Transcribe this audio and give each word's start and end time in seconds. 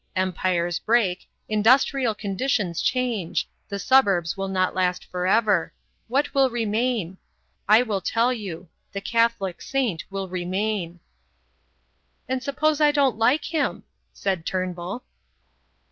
Empires 0.15 0.79
break; 0.79 1.29
industrial 1.47 2.15
conditions 2.15 2.81
change; 2.81 3.47
the 3.69 3.77
suburbs 3.77 4.35
will 4.35 4.47
not 4.47 4.73
last 4.73 5.05
for 5.05 5.27
ever. 5.27 5.75
What 6.07 6.33
will 6.33 6.49
remain? 6.49 7.19
I 7.69 7.83
will 7.83 8.01
tell 8.01 8.33
you. 8.33 8.67
The 8.93 9.01
Catholic 9.01 9.61
Saint 9.61 10.03
will 10.09 10.27
remain." 10.27 11.01
"And 12.27 12.41
suppose 12.41 12.81
I 12.81 12.91
don't 12.91 13.19
like 13.19 13.45
him?" 13.53 13.83
said 14.11 14.43
Turnbull. 14.43 15.03